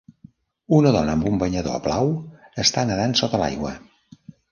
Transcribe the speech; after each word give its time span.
Una 0.77 0.93
dona 0.95 1.11
amb 1.17 1.27
un 1.31 1.35
banyador 1.43 1.77
blau 1.87 2.09
està 2.65 2.87
nedant 2.93 3.13
sota 3.21 3.41
l'aigua. 3.43 3.75